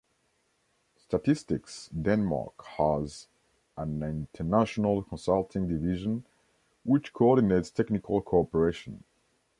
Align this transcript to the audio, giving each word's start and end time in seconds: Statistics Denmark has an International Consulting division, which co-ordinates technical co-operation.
Statistics 0.97 1.87
Denmark 1.89 2.53
has 2.79 3.27
an 3.77 4.01
International 4.01 5.03
Consulting 5.03 5.67
division, 5.67 6.25
which 6.83 7.13
co-ordinates 7.13 7.69
technical 7.69 8.19
co-operation. 8.19 9.03